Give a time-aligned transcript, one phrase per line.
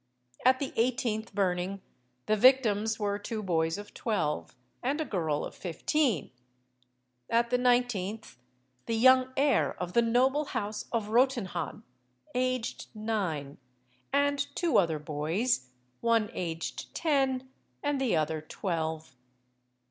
[0.43, 1.79] At the eighteenth burning
[2.25, 6.31] the victims were two boys of twelve, and a girl of fifteen;
[7.29, 8.39] at the nineteenth,
[8.87, 11.83] the young heir of the noble house of Rotenhahn,
[12.33, 13.59] aged nine,
[14.11, 15.69] and two other boys,
[15.99, 17.51] one aged ten,
[17.83, 19.15] and the other twelve.